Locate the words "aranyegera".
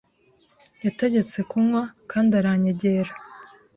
2.39-3.11